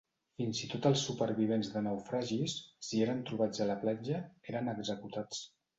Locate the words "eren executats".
4.53-5.49